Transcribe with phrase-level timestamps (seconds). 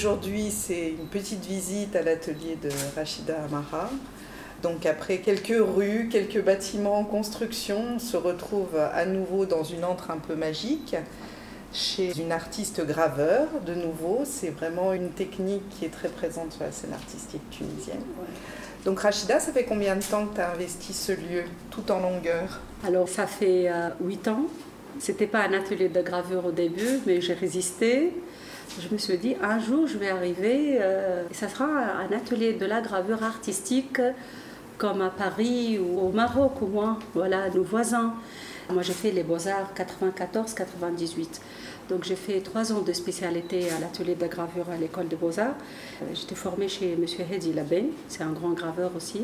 [0.00, 3.90] Aujourd'hui, c'est une petite visite à l'atelier de Rachida Amara.
[4.62, 9.84] Donc après quelques rues, quelques bâtiments en construction, on se retrouve à nouveau dans une
[9.84, 10.96] antre un peu magique
[11.74, 13.48] chez une artiste graveur.
[13.66, 18.00] De nouveau, c'est vraiment une technique qui est très présente sur la scène artistique tunisienne.
[18.86, 22.00] Donc Rachida, ça fait combien de temps que tu as investi ce lieu tout en
[22.00, 22.60] longueur?
[22.86, 24.46] Alors ça fait euh, 8 ans.
[24.98, 28.14] C'était pas un atelier de gravure au début, mais j'ai résisté.
[28.78, 32.52] Je me suis dit, un jour, je vais arriver, euh, et ça sera un atelier
[32.52, 34.00] de la gravure artistique
[34.78, 38.14] comme à Paris ou au Maroc au moins, voilà, nos voisins.
[38.70, 41.40] Moi, j'ai fait les beaux-arts 94-98.
[41.90, 45.56] Donc, j'ai fait trois ans de spécialité à l'atelier de gravure à l'école de beaux-arts.
[46.02, 47.04] Euh, J'étais formée chez M.
[47.32, 49.22] Hedi Labé, c'est un grand graveur aussi.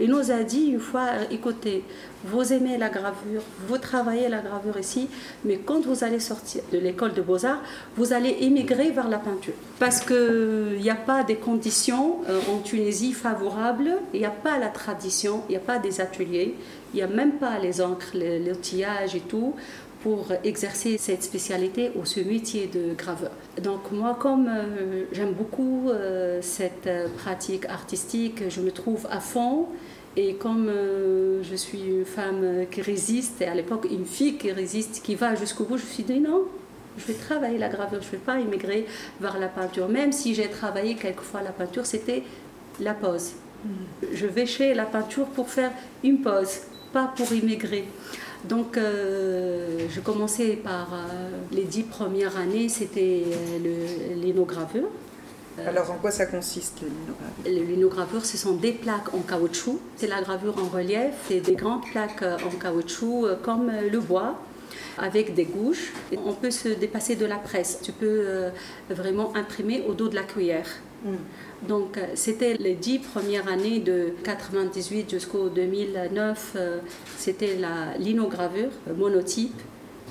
[0.00, 1.84] Il nous a dit une fois, euh, écoutez,
[2.24, 5.08] vous aimez la gravure, vous travaillez la gravure ici,
[5.44, 7.62] mais quand vous allez sortir de l'école de beaux-arts,
[7.96, 9.54] vous allez émigrer vers la peinture.
[9.78, 14.58] Parce qu'il n'y a pas des conditions euh, en Tunisie favorables, il n'y a pas
[14.58, 16.56] la tradition, il n'y a pas des ateliers,
[16.92, 19.54] il n'y a même pas les encres, l'outillage et tout
[20.02, 23.32] pour exercer cette spécialité ou ce métier de graveur.
[23.62, 29.20] Donc moi, comme euh, j'aime beaucoup euh, cette euh, pratique artistique, je me trouve à
[29.20, 29.66] fond.
[30.16, 34.50] Et comme euh, je suis une femme qui résiste, et à l'époque une fille qui
[34.52, 36.44] résiste, qui va jusqu'au bout, je me suis dit non,
[36.96, 38.86] je vais travailler la gravure, je ne vais pas émigrer
[39.20, 39.88] vers la peinture.
[39.88, 42.22] Même si j'ai travaillé quelquefois la peinture, c'était
[42.80, 43.32] la pause.
[44.12, 45.72] Je vais chez la peinture pour faire
[46.04, 46.60] une pause,
[46.92, 47.84] pas pour immigrer.
[48.44, 53.58] Donc, euh, je commençais par euh, les dix premières années, c'était euh,
[54.14, 54.88] le- l'inogravure.
[55.66, 56.82] Alors en quoi ça consiste
[57.44, 59.80] Les linogravures, ce sont des plaques en caoutchouc.
[59.96, 61.14] C'est la gravure en relief.
[61.26, 64.36] C'est des grandes plaques euh, en caoutchouc euh, comme euh, le bois
[64.98, 65.92] avec des gouges.
[66.12, 67.80] Et On peut se dépasser de la presse.
[67.82, 68.50] Tu peux euh,
[68.88, 70.68] vraiment imprimer au dos de la cuillère.
[71.66, 76.52] Donc, euh, c'était les dix premières années de 98 jusqu'au 2009.
[76.56, 76.78] euh,
[77.16, 79.60] C'était la linogravure euh, monotype,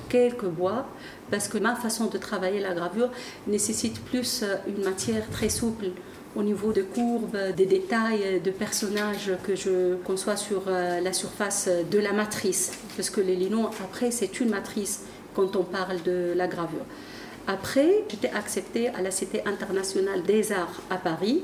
[0.10, 0.86] quelques bois,
[1.30, 3.10] parce que ma façon de travailler la gravure
[3.48, 5.88] nécessite plus une matière très souple
[6.36, 12.00] au niveau de courbes, des détails, de personnages que je conçois sur la surface de
[12.00, 12.72] la matrice.
[12.96, 15.02] Parce que les linos, après, c'est une matrice
[15.34, 16.86] quand on parle de la gravure.
[17.48, 21.44] Après, j'étais acceptée à la Cité internationale des arts à Paris.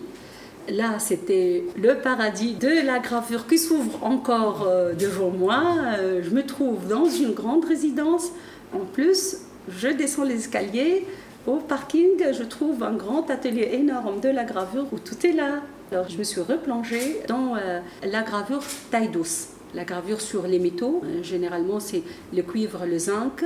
[0.69, 5.63] Là, c'était le paradis de la gravure qui s'ouvre encore euh, devant moi.
[5.97, 8.31] Euh, Je me trouve dans une grande résidence.
[8.73, 9.37] En plus,
[9.69, 11.05] je descends les escaliers.
[11.47, 15.61] Au parking, je trouve un grand atelier énorme de la gravure où tout est là.
[15.91, 19.47] Alors, je me suis replongée dans euh, la gravure taille douce.
[19.73, 22.03] La gravure sur les métaux, généralement, c'est
[22.33, 23.43] le cuivre, le zinc.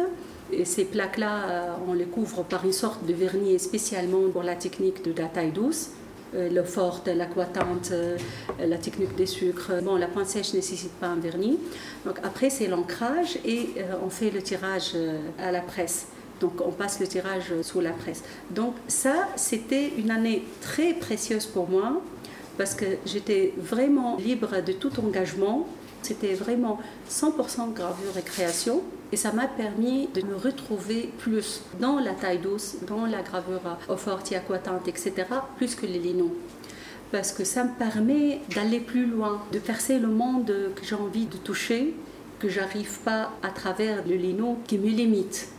[0.52, 4.56] Et ces plaques-là, euh, on les couvre par une sorte de vernis spécialement pour la
[4.56, 5.90] technique de la taille douce.
[6.36, 8.18] Euh, le forte, l'aquatante, euh,
[8.60, 9.72] la technique des sucres.
[9.84, 11.58] Bon, la pointe sèche ne nécessite pas un vernis.
[12.06, 13.70] Donc après, c'est l'ancrage et
[14.04, 14.94] on fait le tirage
[15.40, 16.08] à la presse.
[16.40, 18.24] Donc on passe le tirage sous la presse.
[18.52, 22.02] Donc ça, c'était une année très précieuse pour moi
[22.58, 25.68] parce que j'étais vraiment libre de tout engagement.
[26.02, 28.82] C'était vraiment 100% gravure et création.
[29.12, 33.78] Et ça m'a permis de me retrouver plus dans la taille douce, dans la gravure
[33.88, 35.14] au forti, aquatante, etc.,
[35.58, 36.32] plus que les linos.
[37.12, 41.26] Parce que ça me permet d'aller plus loin, de percer le monde que j'ai envie
[41.26, 41.94] de toucher,
[42.40, 45.50] que j'arrive pas à travers le lino qui me limite.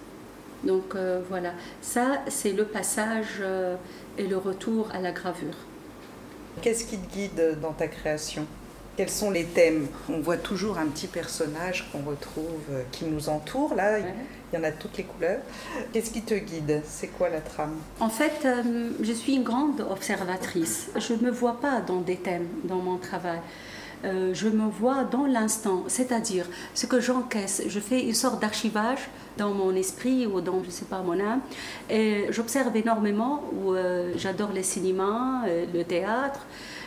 [0.64, 3.76] Donc euh, voilà, ça c'est le passage euh,
[4.18, 5.56] et le retour à la gravure.
[6.62, 8.44] Qu'est-ce qui te guide dans ta création?
[8.98, 13.28] Quels sont les thèmes On voit toujours un petit personnage qu'on retrouve, euh, qui nous
[13.28, 13.76] entoure.
[13.76, 14.04] Là, il
[14.52, 15.38] y en a de toutes les couleurs.
[15.92, 16.82] Qu'est-ce qui te guide?
[16.84, 17.76] C'est quoi la trame?
[18.00, 20.90] En fait, euh, je suis une grande observatrice.
[20.96, 23.38] Je ne me vois pas dans des thèmes dans mon travail.
[24.04, 27.62] Euh, je me vois dans l'instant, c'est-à-dire ce que j'encaisse.
[27.68, 31.40] Je fais une sorte d'archivage dans mon esprit ou dans, je sais pas, mon âme.
[31.88, 36.40] Et j'observe énormément, où euh, j'adore le cinéma, le théâtre.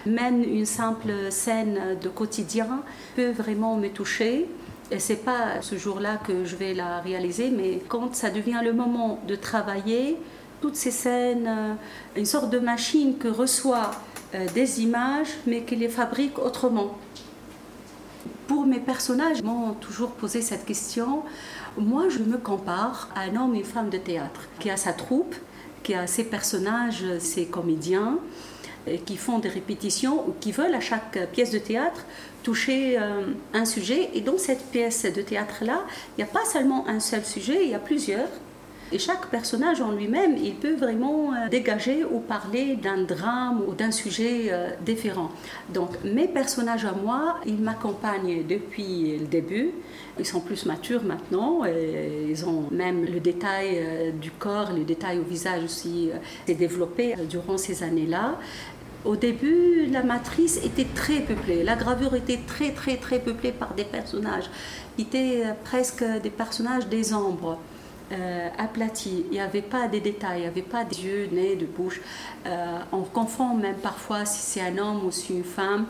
[0.05, 2.81] Même une simple scène de quotidien
[3.15, 4.47] peut vraiment me toucher.
[4.91, 8.73] Et c'est pas ce jour-là que je vais la réaliser, mais quand ça devient le
[8.73, 10.17] moment de travailler,
[10.61, 11.73] toutes ces scènes, euh,
[12.15, 13.91] une sorte de machine que reçoit
[14.35, 16.97] euh, des images, mais qui les fabrique autrement.
[18.47, 21.23] Pour mes personnages, m'ont toujours posé cette question.
[21.77, 24.93] Moi, je me compare à un homme et une femme de théâtre qui a sa
[24.93, 25.35] troupe,
[25.83, 28.19] qui a ses personnages, ses comédiens.
[28.87, 32.05] Et qui font des répétitions ou qui veulent à chaque pièce de théâtre
[32.43, 34.09] toucher euh, un sujet.
[34.13, 35.83] Et dans cette pièce de théâtre-là,
[36.17, 38.29] il n'y a pas seulement un seul sujet, il y a plusieurs.
[38.93, 43.73] Et chaque personnage en lui-même, il peut vraiment euh, dégager ou parler d'un drame ou
[43.73, 45.31] d'un sujet euh, différent.
[45.69, 49.71] Donc mes personnages à moi, ils m'accompagnent depuis le début.
[50.19, 51.63] Ils sont plus matures maintenant.
[51.63, 56.09] Et ils ont même le détail euh, du corps, le détail au visage aussi
[56.45, 58.37] s'est développé durant ces années-là.
[59.05, 61.63] Au début, la matrice était très peuplée.
[61.63, 64.49] La gravure était très, très, très peuplée par des personnages.
[64.99, 67.57] Étaient presque des personnages des ombres
[68.11, 69.25] euh, aplati.
[69.27, 72.01] Il n'y avait pas des détails, il n'y avait pas des yeux, nez, de bouche.
[72.45, 75.85] Euh, on confond même parfois si c'est un homme ou si une femme.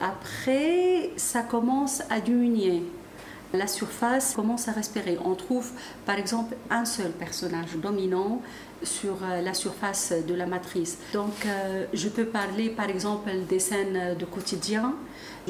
[0.00, 2.82] Après, ça commence à diminuer.
[3.52, 5.18] La surface commence à respirer.
[5.24, 5.70] On trouve
[6.06, 8.40] par exemple un seul personnage dominant
[8.82, 10.98] sur euh, la surface de la matrice.
[11.12, 14.94] Donc euh, je peux parler par exemple des scènes de quotidien,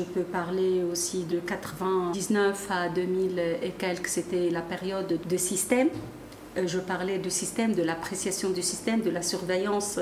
[0.00, 5.88] je peux parler aussi de 99 à 2000 et quelques, c'était la période de système.
[6.56, 10.00] Euh, je parlais du système, de l'appréciation du système, de la surveillance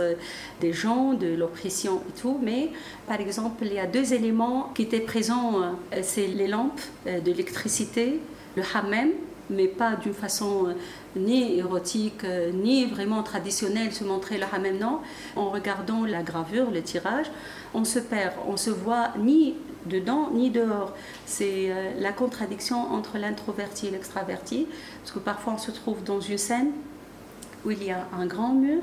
[0.61, 2.39] des gens, de l'oppression et tout.
[2.41, 2.71] Mais
[3.09, 6.81] par exemple, il y a deux éléments qui étaient présents, c'est les lampes
[7.25, 8.21] d'électricité,
[8.57, 9.11] le hammam,
[9.51, 10.73] mais pas d'une façon euh,
[11.17, 15.01] ni érotique, euh, ni vraiment traditionnelle, se montrer le hammam, non.
[15.37, 17.27] En regardant la gravure, le tirage,
[17.75, 19.55] on se perd, on se voit ni
[19.87, 20.95] dedans ni dehors.
[21.27, 24.67] C'est euh, la contradiction entre l'introverti et l'extraverti,
[25.01, 26.71] parce que parfois on se trouve dans une scène
[27.65, 28.83] où il y a un grand mur,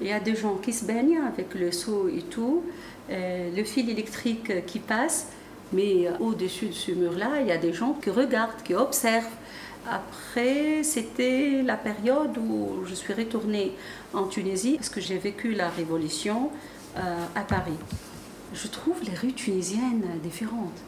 [0.00, 2.62] il y a des gens qui se baignent avec le seau et tout,
[3.10, 5.28] le fil électrique qui passe,
[5.72, 9.26] mais au-dessus de ce mur-là, il y a des gens qui regardent, qui observent.
[9.90, 13.72] Après, c'était la période où je suis retournée
[14.12, 16.50] en Tunisie parce que j'ai vécu la révolution
[16.96, 17.00] euh,
[17.34, 17.78] à Paris.
[18.52, 20.78] Je trouve les rues tunisiennes différentes.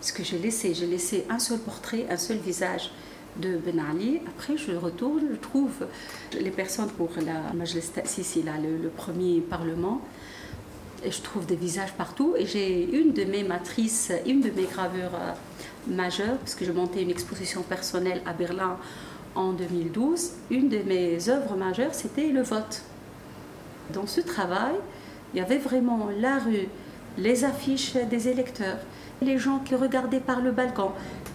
[0.00, 2.90] Parce que j'ai laissé, j'ai laissé un seul portrait, un seul visage
[3.36, 4.20] de Ben Ali.
[4.26, 5.86] Après, je retourne, je trouve
[6.32, 10.00] les personnes pour la Majlis Ta'sis, là, le, premier parlement.
[11.04, 12.34] Et je trouve des visages partout.
[12.36, 15.32] Et j'ai une de mes matrices, une de mes gravures euh,
[15.86, 18.76] majeure, parce que je montais une exposition personnelle à Berlin
[19.34, 22.82] en 2012, une de mes œuvres majeures, c'était le vote.
[23.92, 24.74] Dans ce travail,
[25.32, 26.68] il y avait vraiment la rue,
[27.18, 28.78] les affiches des électeurs,
[29.20, 30.90] les gens qui regardaient par le balcon,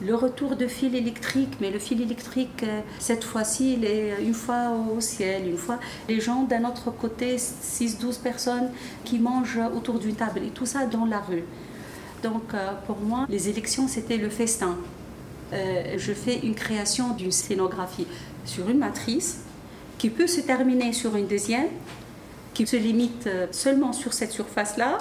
[0.06, 4.34] le retour de fil électrique, mais le fil électrique, euh, cette fois-ci, il est une
[4.34, 8.70] fois au ciel, une fois les gens d'un autre côté, 6-12 personnes
[9.04, 11.44] qui mangent autour d'une table, et tout ça dans la rue.
[12.24, 14.78] Donc euh, pour moi, les élections, c'était le festin.
[15.54, 18.08] Euh, je fais une création d'une scénographie
[18.46, 19.42] sur une matrice
[19.98, 21.68] qui peut se terminer sur une deuxième,
[22.54, 24.98] qui se limite euh, seulement sur cette surface-là.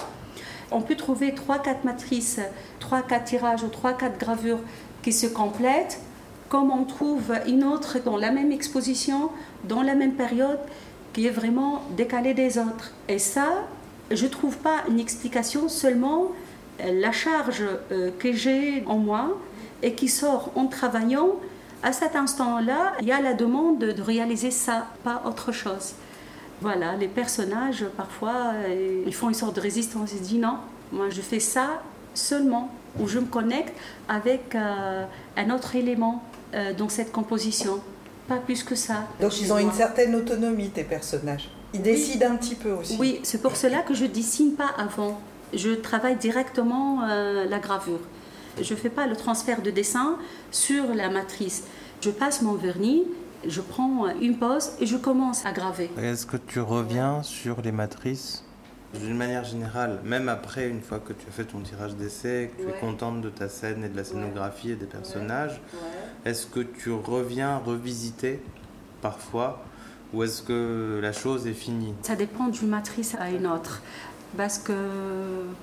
[0.71, 2.41] On peut trouver 3-4 matrices,
[2.81, 4.61] 3-4 tirages ou 3-4 gravures
[5.03, 6.01] qui se complètent,
[6.49, 9.31] comme on trouve une autre dans la même exposition,
[9.65, 10.59] dans la même période,
[11.13, 12.93] qui est vraiment décalée des autres.
[13.09, 13.49] Et ça,
[14.11, 16.33] je ne trouve pas une explication seulement
[16.85, 19.39] la charge euh, que j'ai en moi
[19.83, 21.37] et qui sort en travaillant,
[21.83, 25.95] à cet instant-là, il y a la demande de réaliser ça, pas autre chose.
[26.61, 30.13] Voilà, les personnages, parfois, euh, ils font une sorte de résistance.
[30.13, 30.59] Ils disent non,
[30.93, 31.83] moi je fais ça
[32.15, 33.75] seulement, où je me connecte
[34.09, 35.05] avec euh,
[35.37, 36.23] un autre élément
[36.79, 37.81] dans cette composition.
[38.29, 39.07] Pas plus que ça.
[39.21, 41.51] Donc ils ont une certaine autonomie, tes personnages.
[41.75, 42.97] Ils décident un petit peu aussi.
[42.99, 45.21] Oui, c'est pour cela que je dessine pas avant
[45.53, 48.01] je travaille directement euh, la gravure.
[48.61, 50.17] Je ne fais pas le transfert de dessin
[50.51, 51.65] sur la matrice.
[52.01, 53.05] Je passe mon vernis,
[53.47, 55.91] je prends une pause et je commence à graver.
[55.99, 58.43] Est-ce que tu reviens sur les matrices?
[58.95, 62.63] D'une manière générale, même après, une fois que tu as fait ton tirage d'essai, que
[62.63, 65.61] tu es contente de ta scène et de la scénographie et des personnages,
[66.25, 68.41] est-ce que tu reviens revisiter
[69.03, 69.63] parfois
[70.15, 71.95] ou est-ce que la chose est finie?
[72.03, 73.83] Ça dépend d'une matrice à une autre.
[74.37, 74.73] Parce que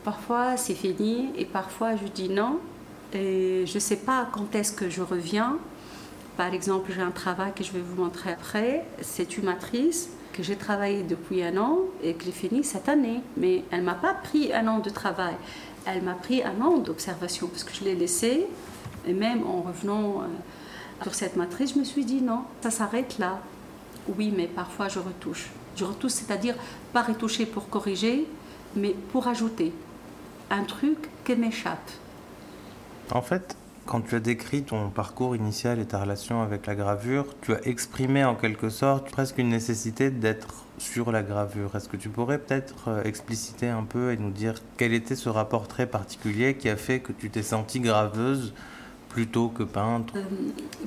[0.03, 2.59] parfois c'est fini et parfois je dis non
[3.13, 5.57] et je ne sais pas quand est-ce que je reviens.
[6.37, 8.85] Par exemple, j'ai un travail que je vais vous montrer après.
[9.01, 13.21] C'est une matrice que j'ai travaillé depuis un an et que j'ai fini cette année.
[13.37, 15.35] Mais elle ne m'a pas pris un an de travail.
[15.85, 18.47] Elle m'a pris un an d'observation parce que je l'ai laissée.
[19.05, 23.19] Et même en revenant euh, sur cette matrice, je me suis dit non, ça s'arrête
[23.19, 23.39] là.
[24.17, 25.49] Oui, mais parfois je retouche.
[25.75, 26.55] Je retouche, c'est-à-dire
[26.93, 28.27] pas retoucher pour corriger,
[28.75, 29.71] mais pour ajouter
[30.49, 31.91] un truc qui m'échappe.
[33.11, 37.25] En fait, Quand tu as décrit ton parcours initial et ta relation avec la gravure,
[37.41, 41.75] tu as exprimé en quelque sorte presque une nécessité d'être sur la gravure.
[41.75, 45.27] Est-ce que tu pourrais peut-être euh, expliciter un peu et nous dire quel était ce
[45.27, 48.53] rapport très particulier qui a fait que tu t'es sentie graveuse
[49.09, 50.13] plutôt que peintre?
[50.15, 50.23] Euh,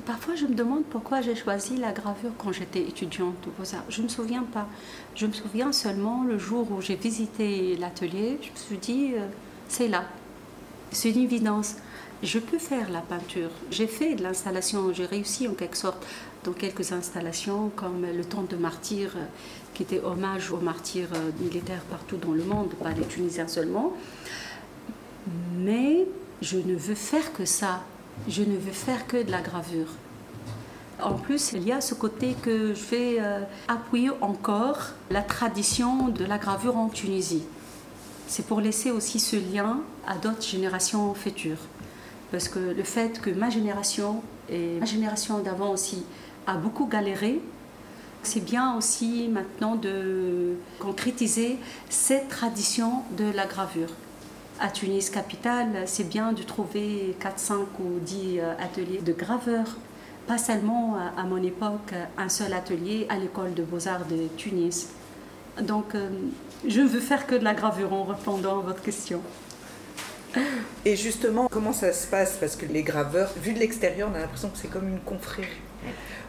[0.05, 4.03] Parfois, je me demande pourquoi j'ai choisi la gravure quand j'étais étudiante au Je ne
[4.05, 4.67] me souviens pas.
[5.15, 9.27] Je me souviens seulement le jour où j'ai visité l'atelier, je me suis dit, euh,
[9.67, 10.03] c'est là.
[10.91, 11.75] C'est une évidence.
[12.23, 13.49] Je peux faire la peinture.
[13.69, 16.05] J'ai fait de l'installation, j'ai réussi en quelque sorte
[16.43, 19.25] dans quelques installations comme le temps de martyr euh,
[19.73, 21.09] qui était hommage aux martyrs
[21.39, 23.93] militaires partout dans le monde, pas les Tunisiens seulement.
[25.57, 26.07] Mais
[26.41, 27.83] je ne veux faire que ça
[28.27, 29.87] je ne veux faire que de la gravure.
[31.01, 34.79] En plus, il y a ce côté que je vais euh, appuyer encore
[35.11, 37.43] la tradition de la gravure en Tunisie.
[38.27, 41.59] C'est pour laisser aussi ce lien à d'autres générations futures.
[42.31, 46.03] Parce que le fait que ma génération et ma génération d'avant aussi
[46.45, 47.39] a beaucoup galéré,
[48.23, 51.57] c'est bien aussi maintenant de concrétiser
[51.89, 53.89] cette tradition de la gravure
[54.59, 59.77] à Tunis capitale, c'est bien de trouver 4, 5 ou 10 euh, ateliers de graveurs.
[60.25, 64.89] Pas seulement euh, à mon époque un seul atelier à l'école de beaux-arts de Tunis.
[65.61, 66.09] Donc euh,
[66.67, 69.21] je ne veux faire que de la gravure en répondant à votre question.
[70.85, 72.37] Et justement, comment ça se passe?
[72.39, 75.47] Parce que les graveurs, vu de l'extérieur, on a l'impression que c'est comme une confrérie.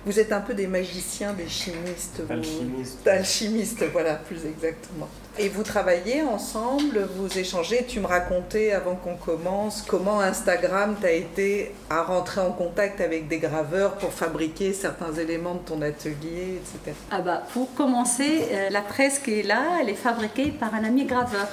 [0.07, 2.23] Vous êtes un peu des magiciens, des chimistes.
[2.31, 3.07] Alchimistes.
[3.07, 5.09] Alchimistes, voilà, plus exactement.
[5.39, 7.85] Et vous travaillez ensemble, vous échangez.
[7.87, 13.29] Tu me racontais avant qu'on commence comment Instagram t'a été à rentrer en contact avec
[13.29, 16.97] des graveurs pour fabriquer certains éléments de ton atelier, etc.
[17.11, 20.85] Ah bah, pour commencer, euh, la presse qui est là, elle est fabriquée par un
[20.85, 21.49] ami graveur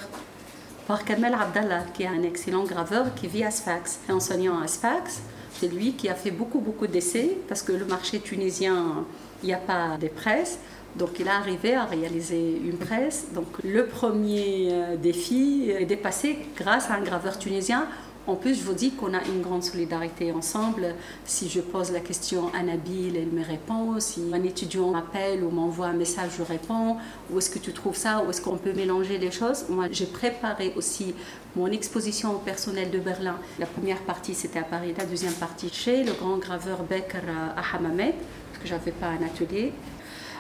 [0.87, 5.21] par Kamel Abdallah, qui est un excellent graveur qui vit à Sfax, enseignant à Sfax.
[5.51, 9.05] C'est lui qui a fait beaucoup, beaucoup d'essais parce que le marché tunisien,
[9.41, 10.59] il n'y a pas de presse.
[10.95, 13.27] Donc il a arrivé à réaliser une presse.
[13.33, 17.87] Donc le premier euh, défi est dépassé grâce à un graveur tunisien
[18.27, 20.95] en plus, je vous dis qu'on a une grande solidarité ensemble.
[21.25, 23.99] Si je pose la question à Nabil, elle me répond.
[23.99, 26.97] Si un étudiant m'appelle ou m'envoie un message, je réponds.
[27.29, 28.23] Où est-ce que tu trouves ça?
[28.25, 29.65] Où est-ce qu'on peut mélanger les choses?
[29.69, 31.13] Moi, j'ai préparé aussi
[31.55, 33.37] mon exposition au personnel de Berlin.
[33.59, 34.95] La première partie, c'était à Paris.
[34.97, 37.21] La deuxième partie, chez le grand graveur Becker
[37.55, 38.15] à Hammamet,
[38.51, 39.71] parce que j'avais pas un atelier.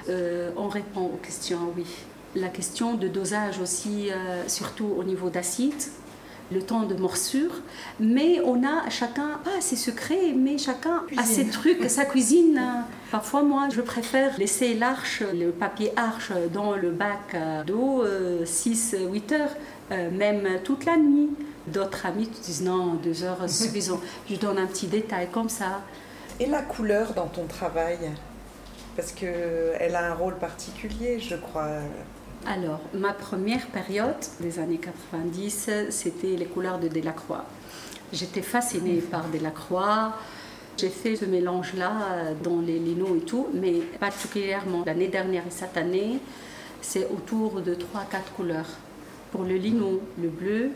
[0.09, 1.85] Euh, on répond aux questions, oui.
[2.35, 5.73] La question de dosage aussi, euh, surtout au niveau d'acide
[6.51, 7.61] le temps de morsure,
[7.99, 12.61] mais on a chacun pas ses secrets, mais chacun a ses trucs, sa cuisine.
[13.11, 17.35] Parfois, moi, je préfère laisser l'arche, le papier arche dans le bac
[17.65, 18.03] d'eau
[18.43, 19.55] 6-8 heures,
[19.91, 21.29] euh, même toute la nuit.
[21.67, 23.99] D'autres amis disent non, deux heures c'est suffisant.
[24.29, 25.81] je donne un petit détail comme ça.
[26.39, 27.97] Et la couleur dans ton travail?
[28.95, 31.79] Parce qu'elle a un rôle particulier, je crois.
[32.47, 37.43] Alors, ma première période des années 90, c'était les couleurs de Delacroix.
[38.13, 40.13] J'étais fascinée par Delacroix.
[40.77, 45.75] J'ai fait ce mélange-là dans les linos et tout, mais particulièrement l'année dernière et cette
[45.75, 46.19] année,
[46.81, 47.79] c'est autour de 3-4
[48.37, 48.69] couleurs.
[49.31, 50.69] Pour le lino, le bleu,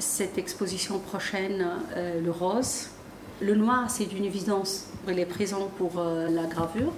[0.00, 1.64] cette exposition prochaine,
[1.96, 2.88] euh, le rose.
[3.40, 4.88] Le noir, c'est d'une évidence.
[5.08, 6.92] Il est présent pour euh, la gravure.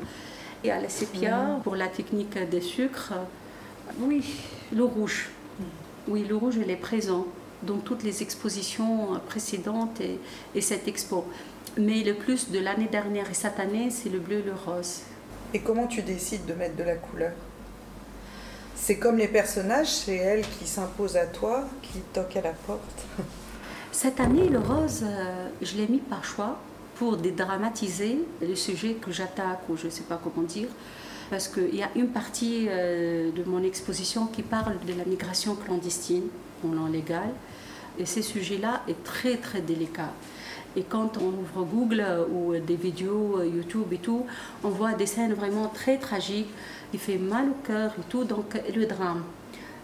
[0.62, 3.12] Et à la sépia, pour la technique des sucres,
[4.00, 4.24] oui,
[4.72, 5.30] le rouge.
[6.08, 7.26] Oui, le rouge, il est présent
[7.62, 10.00] dans toutes les expositions précédentes
[10.54, 11.24] et, cette expo.
[11.78, 15.00] Mais le plus de l'année dernière et cette année, c'est le bleu et le rose.
[15.52, 17.32] Et comment tu décides de mettre de la couleur?
[18.74, 23.06] C'est comme les personnages, c'est elle qui s'impose à toi, qui toque à la porte.
[23.92, 26.58] Cette année, le rose, euh, je l'ai mis par choix
[26.96, 30.68] pour dédramatiser le sujet que j'attaque, ou je ne sais pas comment dire,
[31.30, 35.54] parce qu'il y a une partie euh, de mon exposition qui parle de la migration
[35.54, 36.28] clandestine
[36.64, 37.28] en légal.
[37.98, 40.12] Et ce sujet-là est très très délicat.
[40.76, 44.26] Et quand on ouvre Google ou des vidéos euh, YouTube et tout,
[44.64, 46.50] on voit des scènes vraiment très tragiques
[46.90, 49.22] qui fait mal au cœur et tout, donc le drame.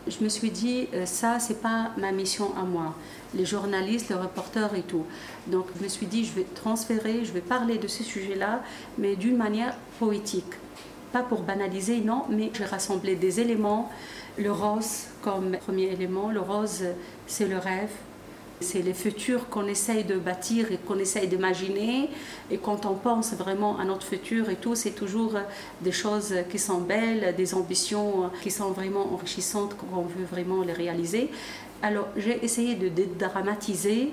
[0.08, 2.94] Je me suis dit, euh, ça, c'est pas ma mission à moi.
[3.34, 5.04] Les journalistes, les reporters et tout.
[5.46, 8.62] Donc, je me suis dit, je vais transférer, je vais parler de ce sujet-là,
[8.98, 10.54] mais d'une manière poétique
[11.12, 13.90] pas pour banaliser, non, mais j'ai rassemblé des éléments.
[14.38, 16.84] Le rose comme premier élément, le rose
[17.26, 17.90] c'est le rêve,
[18.60, 22.10] c'est les futurs qu'on essaye de bâtir et qu'on essaye d'imaginer.
[22.50, 25.34] Et quand on pense vraiment à notre futur et tout, c'est toujours
[25.80, 30.62] des choses qui sont belles, des ambitions qui sont vraiment enrichissantes quand on veut vraiment
[30.62, 31.30] les réaliser.
[31.82, 34.12] Alors j'ai essayé de dédramatiser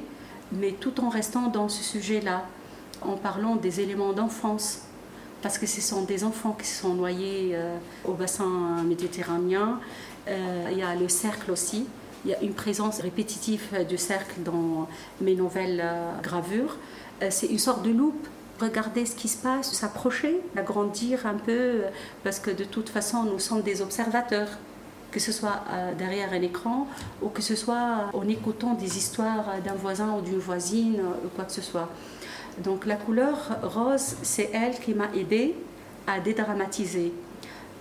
[0.51, 2.45] mais tout en restant dans ce sujet-là,
[3.01, 4.86] en parlant des éléments d'enfance,
[5.47, 9.79] parce que ce sont des enfants qui sont noyés euh, au bassin méditerranéen.
[10.27, 11.85] Euh, il y a le cercle aussi.
[12.25, 14.89] Il y a une présence répétitive du cercle dans
[15.21, 16.75] mes nouvelles euh, gravures.
[17.29, 18.27] c'est une sorte de loupe.
[18.59, 21.83] Regarder ce qui se passe, s'approcher, agrandir un peu,
[22.25, 24.49] parce que de toute façon, nous sommes des observateurs
[25.11, 25.61] que ce soit
[25.97, 26.85] derrière un écran
[27.21, 31.45] ou que ce soit en écoutant des histoires d'un voisin ou d'une voisine ou quoi
[31.45, 31.87] que ce soit.
[32.63, 35.55] Donc la couleur rose, c'est elle qui m'a aidé
[36.07, 37.13] à dédramatiser.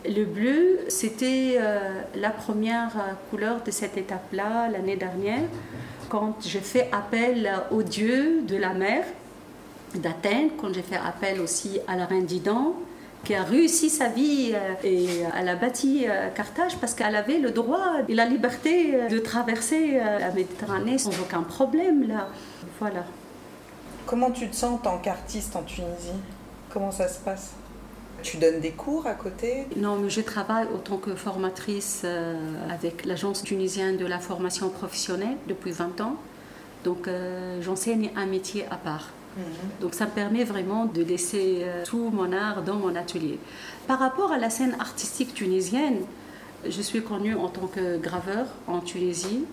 [0.04, 2.92] Le bleu, c'était euh, la première
[3.30, 5.48] couleur de cette étape-là l'année dernière,
[6.08, 9.04] quand j'ai fait appel au dieu de la mer
[9.94, 12.74] d'Athènes, quand j'ai fait appel aussi à la reine Didan,
[13.24, 17.38] qui a réussi sa vie euh, et elle a bâti euh, Carthage parce qu'elle avait
[17.38, 22.06] le droit et la liberté de traverser la Méditerranée sans aucun problème.
[22.06, 22.28] Là.
[22.78, 23.04] Voilà.
[24.06, 26.12] Comment tu te sens en tant qu'artiste en Tunisie?
[26.70, 27.54] Comment ça se passe?
[28.22, 29.66] Tu donnes des cours à côté?
[29.76, 32.36] Non, mais je travaille en tant que formatrice euh,
[32.72, 36.16] avec l'Agence tunisienne de la formation professionnelle depuis 20 ans.
[36.84, 39.10] Donc euh, j'enseigne un métier à part.
[39.36, 39.44] Mhm.
[39.80, 43.40] Donc ça me permet vraiment de laisser euh, tout mon art dans mon atelier.
[43.88, 45.98] Par rapport à la scène artistique tunisienne,
[46.64, 49.44] je suis connue en tant que graveur en Tunisie.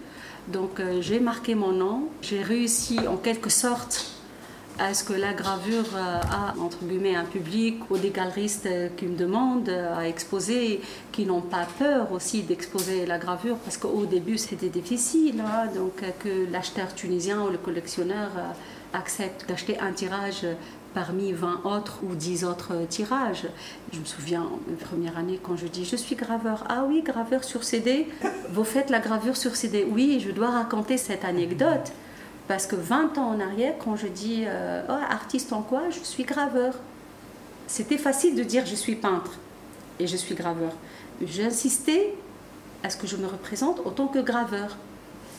[0.48, 2.10] Donc j'ai marqué mon nom.
[2.22, 4.13] J'ai réussi en quelque sorte
[4.80, 9.06] est-ce que la gravure euh, a, entre guillemets, un public ou des galeristes euh, qui
[9.06, 14.06] me demandent euh, à exposer, qui n'ont pas peur aussi d'exposer la gravure Parce qu'au
[14.06, 15.42] début, c'était difficile.
[15.42, 18.32] Hein, donc, que l'acheteur tunisien ou le collectionneur
[18.94, 20.46] accepte d'acheter un tirage
[20.94, 23.48] parmi 20 autres ou 10 autres tirages.
[23.92, 26.64] Je me souviens, la première année, quand je dis je suis graveur.
[26.70, 28.08] Ah oui, graveur sur CD.
[28.52, 29.86] Vous faites la gravure sur CD.
[29.90, 31.92] Oui, je dois raconter cette anecdote.
[32.48, 36.00] Parce que 20 ans en arrière, quand je dis euh, oh, artiste en quoi, je
[36.00, 36.76] suis graveur.
[37.68, 39.40] C'était facile de dire je suis peintre
[40.00, 40.74] et je suis graveur.
[41.26, 42.14] J'insistais
[42.84, 44.78] à ce que je me représente en tant que graveur.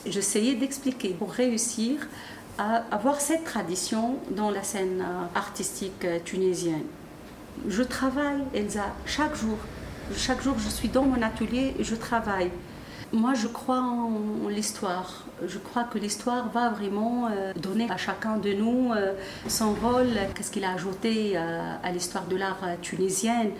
[0.06, 2.08] J'essayais d'expliquer pour réussir
[2.56, 6.84] à avoir cette tradition dans la scène artistique tunisienne.
[7.68, 9.58] Je travaille, Elsa, chaque jour.
[10.16, 12.50] Chaque jour, je suis dans mon atelier et je travaille.
[13.14, 15.24] Moi, je crois en l'histoire.
[15.46, 19.12] Je crois que l'histoire va vraiment euh, donner à chacun de nous euh,
[19.46, 23.52] son rôle, qu'est-ce qu'il a ajouté euh, à l'histoire de l'art tunisienne?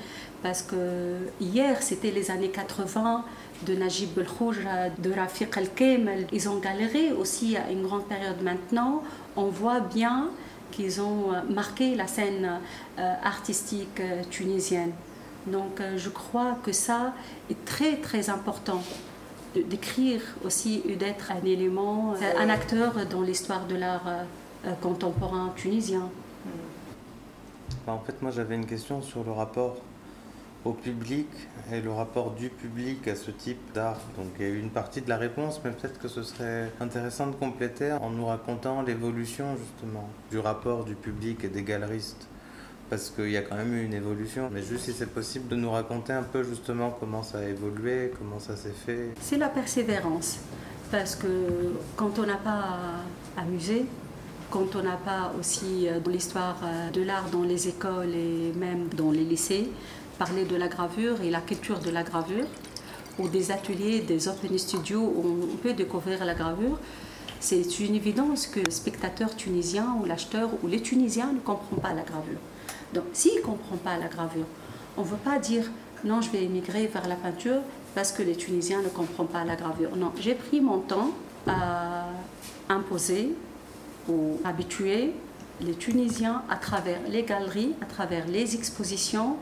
[0.43, 3.25] Parce que hier, c'était les années 80
[3.65, 4.67] de Najib Belkhouje,
[4.99, 6.27] de Rafiq Al-Kemal.
[6.33, 9.05] Ils ont galéré aussi à une grande période maintenant.
[9.37, 10.31] On voit bien
[10.73, 12.59] qu'ils ont marqué la scène
[12.99, 14.91] artistique tunisienne.
[15.47, 17.15] Donc je crois que ça
[17.49, 18.83] est très très important
[19.55, 26.09] d'écrire aussi d'être un élément, un acteur dans l'histoire de l'art euh, contemporain tunisien.
[27.87, 29.77] Bah, en fait, moi j'avais une question sur le rapport
[30.65, 31.29] au public
[31.71, 34.01] et le rapport du public à ce type d'art.
[34.17, 36.71] Donc il y a eu une partie de la réponse, mais peut-être que ce serait
[36.81, 42.27] intéressant de compléter en nous racontant l'évolution justement du rapport du public et des galeristes
[42.91, 44.49] parce qu'il y a quand même eu une évolution.
[44.53, 48.13] Mais juste si c'est possible de nous raconter un peu justement comment ça a évolué,
[48.19, 49.11] comment ça s'est fait.
[49.21, 50.39] C'est la persévérance,
[50.91, 51.27] parce que
[51.97, 52.79] quand on n'a pas
[53.37, 53.87] amusé,
[54.51, 58.53] quand on n'a pas aussi euh, dans l'histoire euh, de l'art dans les écoles et
[58.57, 59.69] même dans les lycées,
[60.19, 62.47] parler de la gravure et la culture de la gravure,
[63.19, 66.79] ou des ateliers, des open studios où on peut découvrir la gravure,
[67.41, 71.93] c'est une évidence que le spectateur tunisien ou l'acheteur ou les Tunisiens ne comprennent pas
[71.93, 72.39] la gravure.
[72.95, 74.47] Donc, s'il ne comprend pas la gravure,
[74.97, 75.65] on ne veut pas dire
[76.05, 77.61] non, je vais émigrer vers la peinture
[77.95, 79.97] parce que les Tunisiens ne comprennent pas la gravure.
[79.97, 81.11] Non, j'ai pris mon temps
[81.47, 82.07] à
[82.69, 83.35] imposer
[84.09, 85.13] ou habituer
[85.61, 89.37] les Tunisiens à travers les galeries, à travers les expositions,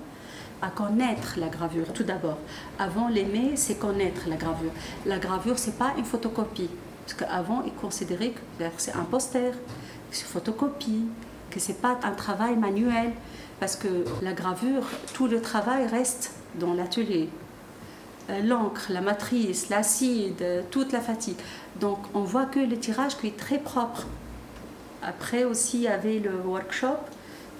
[0.62, 1.92] à connaître la gravure.
[1.92, 2.38] Tout d'abord,
[2.78, 4.70] avant l'aimer, c'est connaître la gravure.
[5.04, 6.70] La gravure, c'est pas une photocopie.
[7.04, 9.52] Parce qu'avant, ils considéraient que c'est un poster,
[10.10, 11.06] c'est une photocopie,
[11.52, 13.12] que c'est pas un travail manuel
[13.60, 14.84] parce que la gravure,
[15.14, 17.28] tout le travail reste dans l'atelier.
[18.30, 21.36] Euh, l'encre, la matrice, l'acide, toute la fatigue.
[21.80, 24.06] Donc on voit que le tirage qui est très propre.
[25.02, 26.98] Après aussi, il y avait le workshop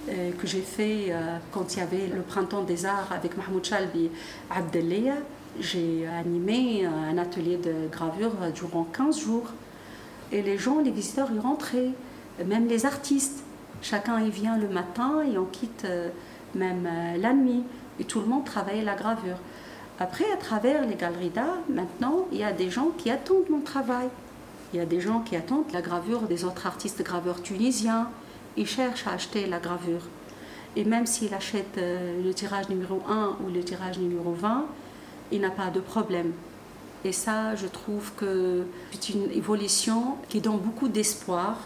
[0.09, 3.63] euh, que j'ai fait euh, quand il y avait le printemps des arts avec Mahmoud
[3.63, 4.09] Chalbi
[4.49, 5.15] Abdelia.
[5.59, 9.51] J'ai animé un atelier de gravure durant 15 jours.
[10.31, 11.91] Et les gens, les visiteurs, y rentraient,
[12.43, 13.42] même les artistes.
[13.83, 16.07] Chacun y vient le matin et on quitte euh,
[16.55, 17.63] même euh, la nuit.
[17.99, 19.35] Et tout le monde travaille la gravure.
[19.99, 23.59] Après, à travers les galeries d'art, maintenant, il y a des gens qui attendent mon
[23.59, 24.07] travail.
[24.73, 28.09] Il y a des gens qui attendent la gravure des autres artistes graveurs tunisiens.
[28.55, 30.07] Ils cherchent à acheter la gravure.
[30.77, 34.65] Et même s'il achète euh, le tirage numéro 1 ou le tirage numéro 20,
[35.33, 36.31] il n'a pas de problème.
[37.03, 41.57] Et ça, je trouve que c'est une évolution qui donne beaucoup d'espoir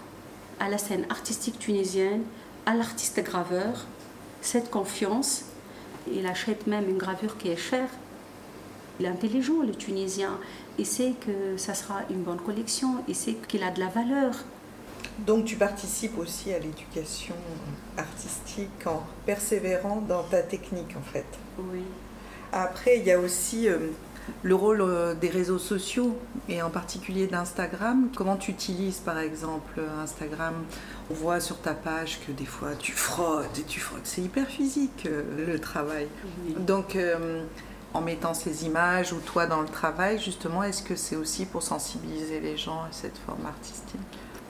[0.60, 2.24] à la scène artistique tunisienne,
[2.66, 3.86] à l'artiste graveur,
[4.42, 5.46] cette confiance.
[6.12, 7.90] Il achète même une gravure qui est chère.
[9.00, 10.40] Il est intelligent, le Tunisien.
[10.80, 13.04] Il sait que ça sera une bonne collection.
[13.08, 14.34] Il sait qu'il a de la valeur.
[15.20, 17.36] Donc tu participes aussi à l'éducation
[17.98, 21.26] artistique en persévérant dans ta technique en fait.
[21.60, 21.82] Oui.
[22.52, 23.78] Après, il y a aussi euh,
[24.44, 26.18] le rôle euh, des réseaux sociaux
[26.50, 28.10] et en particulier d'Instagram.
[28.16, 30.54] Comment tu utilises par exemple Instagram?
[31.10, 34.06] On voit sur ta page que des fois tu frottes et tu frottes.
[34.06, 36.08] C'est hyper physique euh, le travail.
[36.46, 36.56] Oui.
[36.60, 37.44] Donc euh,
[37.94, 41.64] en mettant ces images ou toi dans le travail, justement, est-ce que c'est aussi pour
[41.64, 44.00] sensibiliser les gens à cette forme artistique?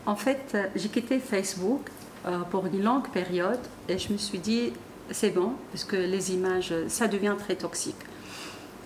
[0.06, 1.90] En fait, euh, j'ai quitté Facebook
[2.26, 4.74] euh, pour une longue période et je me suis dit,
[5.12, 7.96] c'est bon, parce que les images, ça devient très toxique.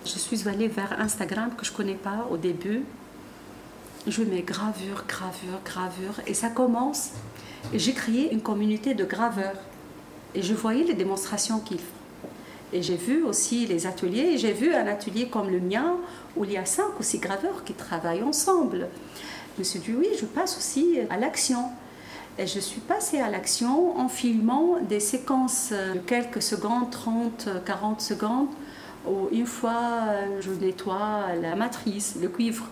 [0.04, 2.82] Je suis allée vers Instagram que je connais pas au début.
[4.08, 7.10] Je mets gravure, gravure, gravure et ça commence.
[7.72, 9.58] J'ai créé une communauté de graveurs
[10.34, 12.28] et je voyais les démonstrations qu'ils font.
[12.72, 15.98] Et j'ai vu aussi les ateliers, j'ai vu un atelier comme le mien
[16.36, 18.88] où il y a cinq ou six graveurs qui travaillent ensemble.
[19.54, 21.66] Je me suis dit, oui, je passe aussi à l'action.
[22.38, 28.00] Et je suis passée à l'action en filmant des séquences de quelques secondes, 30, 40
[28.00, 28.48] secondes,
[29.30, 32.66] une fois euh, je nettoie la matrice, le cuivre,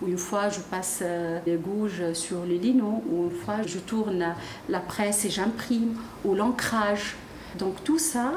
[0.00, 3.78] ou une fois je passe euh, des gouges sur le lino, ou une fois je
[3.78, 4.34] tourne
[4.68, 7.16] la presse et j'imprime, ou l'ancrage.
[7.58, 8.32] Donc tout ça,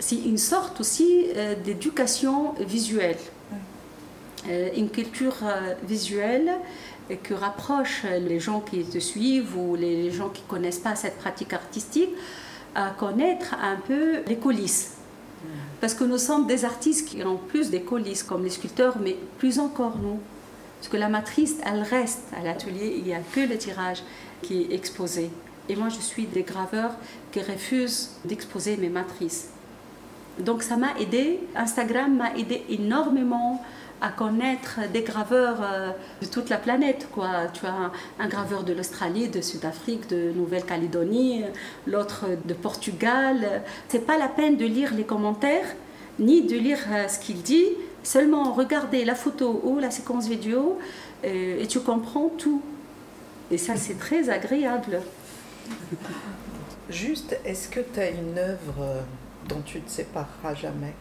[0.00, 3.18] c'est une sorte aussi euh, d'éducation visuelle,
[4.46, 6.50] Euh, une culture euh, visuelle
[7.22, 11.16] que rapproche les gens qui te suivent ou les gens qui ne connaissent pas cette
[11.16, 12.10] pratique artistique
[12.74, 14.98] à connaître un peu les coulisses.
[15.80, 19.16] Parce que nous sommes des artistes qui ont plus des coulisses, comme les sculpteurs, mais
[19.38, 20.18] plus encore nous.
[20.78, 24.02] Parce que la matrice, elle reste à l'atelier, il n'y a que le tirage
[24.42, 25.30] qui est exposé.
[25.68, 26.92] Et moi, je suis des graveurs
[27.32, 29.48] qui refusent d'exposer mes matrices.
[30.38, 33.62] Donc ça m'a aidé, Instagram m'a aidé énormément
[34.04, 35.90] à connaître des graveurs euh,
[36.20, 37.08] de toute la planète.
[37.10, 37.46] Quoi.
[37.54, 41.44] Tu as un, graveur de l'Australie, de Sud-Afrique, de Nouvelle-Calédonie,
[41.86, 43.62] l'autre de Portugal.
[43.88, 45.66] C'est pas la peine de lire les commentaires
[46.18, 47.70] ni de lire euh, ce qu'il dit,
[48.02, 50.78] seulement regarder la photo ou la séquence vidéo
[51.24, 52.60] euh, et tu comprends tout.
[53.50, 55.00] Et ça, c'est très agréable.
[56.90, 59.02] Juste, est-ce que tu as une œuvre
[59.48, 60.94] dont tu te sépareras jamais?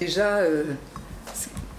[0.00, 0.40] Déjà,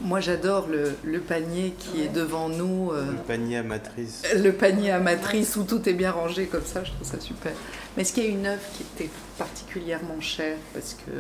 [0.02, 4.24] moi j'adore le, le panier qui est devant nous, euh, Le panier à matrice.
[4.36, 7.52] le panier à matrice où tout est bien rangé comme ça, je trouve ça super.
[7.96, 11.12] Mais est-ce qu'il y a une œuvre qui était particulièrement chère parce que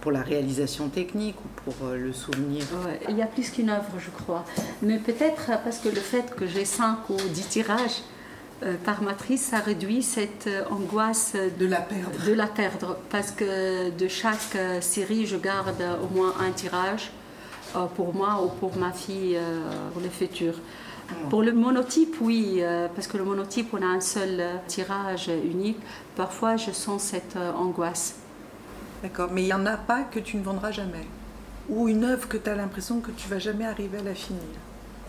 [0.00, 2.64] pour la réalisation technique ou pour euh, le souvenir?
[2.84, 4.44] Ouais, il y a plus qu'une œuvre, je crois.
[4.82, 8.02] Mais peut-être parce que le fait que j'ai 5 ou 10 tirages
[8.62, 12.24] euh, par matrice, ça réduit cette euh, angoisse De la perdre.
[12.26, 12.96] de la perdre.
[13.10, 17.10] Parce que de chaque euh, série, je garde au moins un tirage
[17.94, 20.54] pour moi ou pour ma fille euh, pour le futur.
[21.30, 25.28] Pour le monotype, oui, euh, parce que le monotype, on a un seul euh, tirage
[25.28, 25.78] unique.
[26.16, 28.16] Parfois, je sens cette euh, angoisse.
[29.02, 31.06] D'accord, mais il n'y en a pas que tu ne vendras jamais.
[31.68, 34.42] Ou une œuvre que tu as l'impression que tu vas jamais arriver à la finir.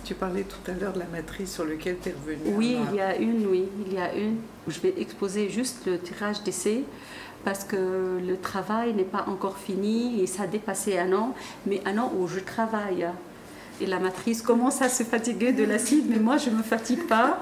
[0.04, 2.56] Tu parlais tout à l'heure de la matrice sur laquelle tu es revenu.
[2.56, 4.38] Oui, il y a une, oui, il y a une.
[4.68, 6.84] Je vais exposer juste le tirage d'essai
[7.44, 11.34] parce que le travail n'est pas encore fini et ça a dépassé un an,
[11.66, 13.08] mais un an où je travaille.
[13.80, 17.08] Et la matrice commence à se fatiguer de l'acide, mais moi je ne me fatigue
[17.08, 17.40] pas.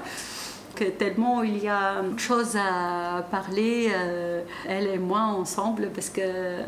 [0.74, 6.10] Que tellement il y a de choses à parler, euh, elle et moi ensemble, parce
[6.10, 6.64] que euh,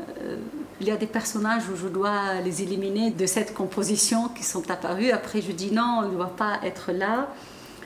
[0.81, 4.71] il y a des personnages où je dois les éliminer de cette composition qui sont
[4.71, 5.13] apparus.
[5.13, 7.29] Après, je dis non, on ne doit pas être là.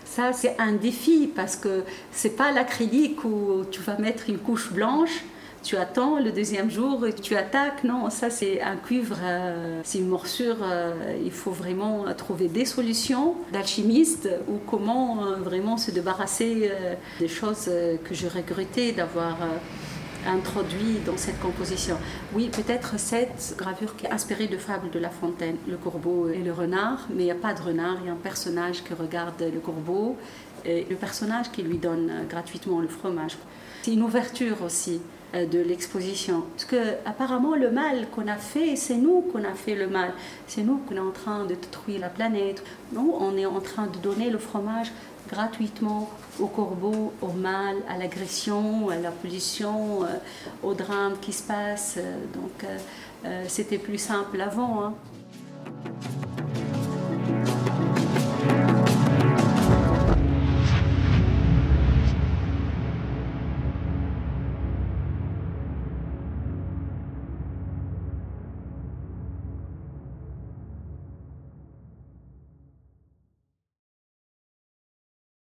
[0.05, 4.71] Ça, c'est un défi parce que c'est pas l'acrylique où tu vas mettre une couche
[4.71, 5.25] blanche,
[5.63, 7.85] tu attends le deuxième jour et tu attaques.
[7.85, 10.57] Non, ça, c'est un cuivre, euh, c'est une morsure.
[10.63, 16.71] euh, il faut vraiment trouver des solutions d'alchimiste ou comment euh, vraiment se débarrasser
[17.19, 17.71] des choses
[18.05, 19.37] que je regrettais d'avoir.
[20.25, 21.97] introduit dans cette composition.
[22.33, 26.39] Oui, peut-être cette gravure qui est inspirée de fables de La Fontaine, le corbeau et
[26.39, 28.95] le renard, mais il n'y a pas de renard, il y a un personnage qui
[28.95, 30.17] regarde le corbeau
[30.65, 33.37] et le personnage qui lui donne gratuitement le fromage.
[33.83, 35.01] C'est une ouverture aussi.
[35.35, 36.43] Euh, de l'exposition.
[36.53, 40.13] Parce que apparemment le mal qu'on a fait, c'est nous qu'on a fait le mal.
[40.47, 42.63] C'est nous qu'on est en train de détruire la planète.
[42.93, 44.93] Nous, on est en train de donner le fromage
[45.31, 50.07] gratuitement aux corbeaux, au mal, à l'agression, à la pollution, euh,
[50.63, 51.99] au drame qui se passe.
[52.35, 52.67] Donc
[53.47, 54.83] c'était plus simple avant.
[54.83, 54.95] Hein.